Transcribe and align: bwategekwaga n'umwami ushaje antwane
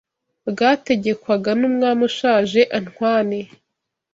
bwategekwaga 0.49 1.51
n'umwami 1.59 2.01
ushaje 2.09 2.61
antwane 2.77 3.37